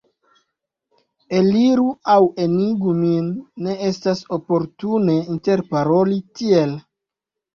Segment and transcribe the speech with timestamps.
[1.39, 3.27] Eliru aŭ enirigu min,
[3.65, 6.73] ne estas oportune interparoli tiel!